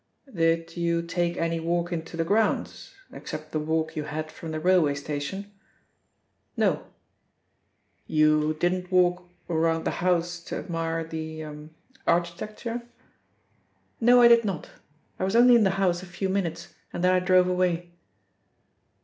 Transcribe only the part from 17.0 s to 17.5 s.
then I drove